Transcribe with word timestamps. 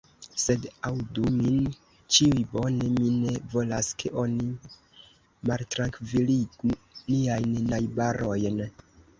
Sed 0.43 0.63
aŭdu 0.87 1.25
min 1.33 1.67
ĉiuj 2.15 2.45
bone: 2.53 2.87
mi 2.95 3.11
ne 3.19 3.35
volas, 3.53 3.91
ke 3.99 4.13
oni 4.23 4.49
maltrankviligu 5.51 6.75
niajn 6.81 7.57
najbarojn. 7.75 8.63